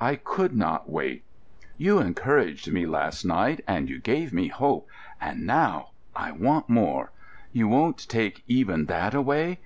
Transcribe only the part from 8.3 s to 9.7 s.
even that away?